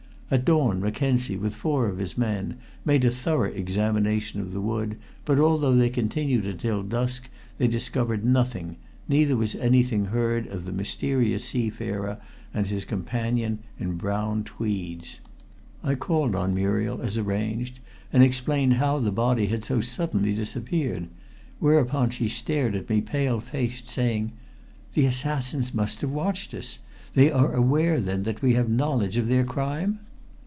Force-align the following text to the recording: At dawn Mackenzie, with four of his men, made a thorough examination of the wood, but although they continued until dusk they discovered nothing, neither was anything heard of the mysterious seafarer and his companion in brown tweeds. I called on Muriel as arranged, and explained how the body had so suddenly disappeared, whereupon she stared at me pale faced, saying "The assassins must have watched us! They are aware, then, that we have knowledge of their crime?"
At 0.33 0.45
dawn 0.45 0.79
Mackenzie, 0.79 1.35
with 1.35 1.55
four 1.55 1.89
of 1.89 1.97
his 1.97 2.17
men, 2.17 2.55
made 2.85 3.03
a 3.03 3.11
thorough 3.11 3.51
examination 3.51 4.39
of 4.39 4.53
the 4.53 4.61
wood, 4.61 4.95
but 5.25 5.39
although 5.39 5.75
they 5.75 5.89
continued 5.89 6.45
until 6.45 6.83
dusk 6.83 7.27
they 7.57 7.67
discovered 7.67 8.23
nothing, 8.23 8.77
neither 9.09 9.35
was 9.35 9.55
anything 9.55 10.05
heard 10.05 10.47
of 10.47 10.63
the 10.63 10.71
mysterious 10.71 11.49
seafarer 11.49 12.17
and 12.53 12.67
his 12.67 12.85
companion 12.85 13.59
in 13.77 13.97
brown 13.97 14.45
tweeds. 14.45 15.19
I 15.83 15.95
called 15.95 16.33
on 16.33 16.55
Muriel 16.55 17.01
as 17.01 17.17
arranged, 17.17 17.81
and 18.13 18.23
explained 18.23 18.75
how 18.75 18.99
the 18.99 19.11
body 19.11 19.47
had 19.47 19.65
so 19.65 19.81
suddenly 19.81 20.33
disappeared, 20.33 21.09
whereupon 21.59 22.09
she 22.09 22.29
stared 22.29 22.73
at 22.73 22.87
me 22.89 23.01
pale 23.01 23.41
faced, 23.41 23.89
saying 23.89 24.31
"The 24.93 25.05
assassins 25.07 25.73
must 25.73 25.99
have 25.99 26.11
watched 26.11 26.53
us! 26.53 26.79
They 27.15 27.29
are 27.29 27.51
aware, 27.53 27.99
then, 27.99 28.23
that 28.23 28.41
we 28.41 28.53
have 28.53 28.69
knowledge 28.69 29.17
of 29.17 29.27
their 29.27 29.43
crime?" 29.43 29.99